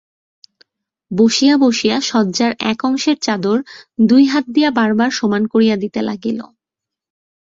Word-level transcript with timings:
বসিয়া 1.11 1.55
বসিয়া 1.57 1.97
শয্যার 2.01 2.51
এক 2.71 2.79
অংশের 2.85 3.17
চাদর 3.21 3.57
দুই 4.01 4.23
হাত 4.25 4.45
দিয়া 4.49 4.69
বারবার 4.71 5.09
সমান 5.11 5.43
করিয়া 5.47 5.75
দিতে 5.75 5.99
লাগিল। 6.01 6.39